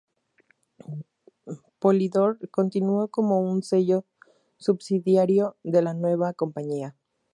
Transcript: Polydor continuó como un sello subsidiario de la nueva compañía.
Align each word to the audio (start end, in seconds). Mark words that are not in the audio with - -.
Polydor 1.79 2.49
continuó 2.49 3.09
como 3.09 3.39
un 3.39 3.61
sello 3.61 4.07
subsidiario 4.57 5.59
de 5.61 5.83
la 5.83 5.93
nueva 5.93 6.33
compañía. 6.33 6.95